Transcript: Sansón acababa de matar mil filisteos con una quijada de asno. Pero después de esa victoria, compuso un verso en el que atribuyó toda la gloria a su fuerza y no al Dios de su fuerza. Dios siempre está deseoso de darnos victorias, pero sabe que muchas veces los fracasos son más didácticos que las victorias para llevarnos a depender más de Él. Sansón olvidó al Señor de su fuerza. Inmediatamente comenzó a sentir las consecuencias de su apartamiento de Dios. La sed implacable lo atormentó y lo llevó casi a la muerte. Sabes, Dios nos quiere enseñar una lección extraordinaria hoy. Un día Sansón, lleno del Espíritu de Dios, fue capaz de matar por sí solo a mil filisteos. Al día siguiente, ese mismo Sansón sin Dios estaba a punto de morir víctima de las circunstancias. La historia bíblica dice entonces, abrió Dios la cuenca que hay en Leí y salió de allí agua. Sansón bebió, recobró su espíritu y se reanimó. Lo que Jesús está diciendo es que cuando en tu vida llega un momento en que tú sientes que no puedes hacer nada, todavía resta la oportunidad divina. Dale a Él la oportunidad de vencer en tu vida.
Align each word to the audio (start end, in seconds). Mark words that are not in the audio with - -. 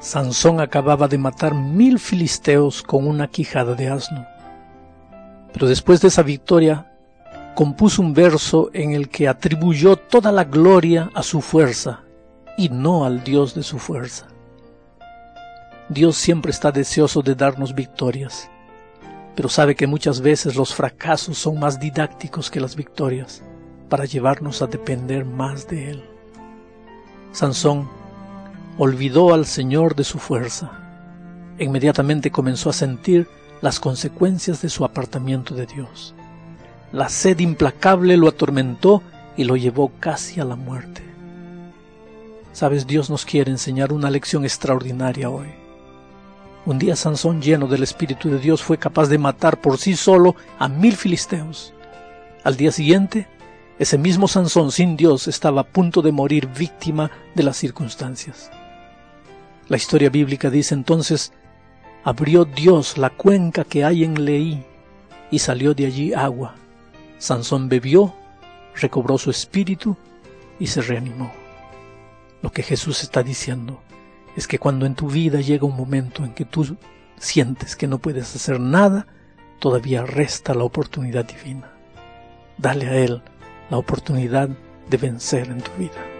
Sansón 0.00 0.60
acababa 0.60 1.08
de 1.08 1.18
matar 1.18 1.54
mil 1.54 1.98
filisteos 1.98 2.82
con 2.82 3.06
una 3.06 3.28
quijada 3.28 3.74
de 3.74 3.88
asno. 3.88 4.26
Pero 5.52 5.68
después 5.68 6.00
de 6.00 6.08
esa 6.08 6.22
victoria, 6.22 6.90
compuso 7.54 8.00
un 8.00 8.14
verso 8.14 8.70
en 8.72 8.92
el 8.92 9.10
que 9.10 9.28
atribuyó 9.28 9.96
toda 9.96 10.32
la 10.32 10.44
gloria 10.44 11.10
a 11.14 11.22
su 11.22 11.42
fuerza 11.42 12.00
y 12.56 12.70
no 12.70 13.04
al 13.04 13.22
Dios 13.22 13.54
de 13.54 13.62
su 13.62 13.78
fuerza. 13.78 14.26
Dios 15.90 16.16
siempre 16.16 16.50
está 16.50 16.72
deseoso 16.72 17.20
de 17.20 17.34
darnos 17.34 17.74
victorias, 17.74 18.50
pero 19.36 19.50
sabe 19.50 19.74
que 19.74 19.86
muchas 19.86 20.22
veces 20.22 20.56
los 20.56 20.74
fracasos 20.74 21.36
son 21.36 21.58
más 21.58 21.78
didácticos 21.78 22.50
que 22.50 22.60
las 22.60 22.74
victorias 22.74 23.42
para 23.90 24.06
llevarnos 24.06 24.62
a 24.62 24.66
depender 24.66 25.26
más 25.26 25.68
de 25.68 25.90
Él. 25.90 26.04
Sansón 27.32 27.99
olvidó 28.82 29.34
al 29.34 29.44
Señor 29.44 29.94
de 29.94 30.04
su 30.04 30.18
fuerza. 30.18 30.70
Inmediatamente 31.58 32.30
comenzó 32.30 32.70
a 32.70 32.72
sentir 32.72 33.28
las 33.60 33.78
consecuencias 33.78 34.62
de 34.62 34.70
su 34.70 34.86
apartamiento 34.86 35.54
de 35.54 35.66
Dios. 35.66 36.14
La 36.90 37.10
sed 37.10 37.40
implacable 37.40 38.16
lo 38.16 38.26
atormentó 38.26 39.02
y 39.36 39.44
lo 39.44 39.56
llevó 39.56 39.92
casi 40.00 40.40
a 40.40 40.46
la 40.46 40.56
muerte. 40.56 41.02
Sabes, 42.54 42.86
Dios 42.86 43.10
nos 43.10 43.26
quiere 43.26 43.50
enseñar 43.50 43.92
una 43.92 44.08
lección 44.08 44.44
extraordinaria 44.44 45.28
hoy. 45.28 45.48
Un 46.64 46.78
día 46.78 46.96
Sansón, 46.96 47.42
lleno 47.42 47.66
del 47.66 47.82
Espíritu 47.82 48.30
de 48.30 48.38
Dios, 48.38 48.62
fue 48.62 48.78
capaz 48.78 49.08
de 49.08 49.18
matar 49.18 49.60
por 49.60 49.76
sí 49.76 49.94
solo 49.94 50.36
a 50.58 50.68
mil 50.68 50.96
filisteos. 50.96 51.74
Al 52.44 52.56
día 52.56 52.72
siguiente, 52.72 53.28
ese 53.78 53.98
mismo 53.98 54.26
Sansón 54.26 54.72
sin 54.72 54.96
Dios 54.96 55.28
estaba 55.28 55.60
a 55.60 55.64
punto 55.64 56.00
de 56.00 56.12
morir 56.12 56.48
víctima 56.48 57.10
de 57.34 57.42
las 57.42 57.58
circunstancias. 57.58 58.50
La 59.70 59.76
historia 59.76 60.10
bíblica 60.10 60.50
dice 60.50 60.74
entonces, 60.74 61.32
abrió 62.02 62.44
Dios 62.44 62.98
la 62.98 63.08
cuenca 63.08 63.62
que 63.62 63.84
hay 63.84 64.02
en 64.02 64.24
Leí 64.24 64.66
y 65.30 65.38
salió 65.38 65.74
de 65.74 65.86
allí 65.86 66.12
agua. 66.12 66.56
Sansón 67.18 67.68
bebió, 67.68 68.12
recobró 68.74 69.16
su 69.16 69.30
espíritu 69.30 69.96
y 70.58 70.66
se 70.66 70.82
reanimó. 70.82 71.32
Lo 72.42 72.50
que 72.50 72.64
Jesús 72.64 73.04
está 73.04 73.22
diciendo 73.22 73.80
es 74.34 74.48
que 74.48 74.58
cuando 74.58 74.86
en 74.86 74.96
tu 74.96 75.08
vida 75.08 75.40
llega 75.40 75.66
un 75.66 75.76
momento 75.76 76.24
en 76.24 76.34
que 76.34 76.44
tú 76.44 76.76
sientes 77.16 77.76
que 77.76 77.86
no 77.86 77.98
puedes 77.98 78.34
hacer 78.34 78.58
nada, 78.58 79.06
todavía 79.60 80.04
resta 80.04 80.52
la 80.52 80.64
oportunidad 80.64 81.26
divina. 81.26 81.70
Dale 82.58 82.88
a 82.88 82.96
Él 82.96 83.22
la 83.70 83.76
oportunidad 83.76 84.48
de 84.88 84.96
vencer 84.96 85.46
en 85.46 85.60
tu 85.60 85.70
vida. 85.78 86.19